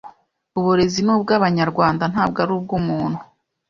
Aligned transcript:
uburezi 0.57 0.99
ni 1.05 1.11
ubw’abanyarwanda 1.15 2.03
ntabwo 2.13 2.37
ari 2.43 2.51
ubw’umuntu 2.57 3.19